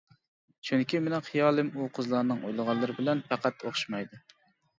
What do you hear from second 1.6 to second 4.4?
ئۇ قىزلارنىڭ ئويلىغانلىرى بىلەن پەقەت ئوخشىمايدۇ.